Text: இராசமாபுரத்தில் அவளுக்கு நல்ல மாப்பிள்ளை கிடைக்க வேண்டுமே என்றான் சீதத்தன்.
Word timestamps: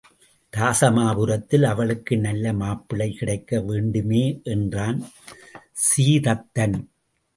இராசமாபுரத்தில் 0.53 1.63
அவளுக்கு 1.63 2.17
நல்ல 2.17 2.53
மாப்பிள்ளை 2.53 3.09
கிடைக்க 3.11 3.61
வேண்டுமே 3.61 4.23
என்றான் 4.43 4.99
சீதத்தன். 5.85 6.77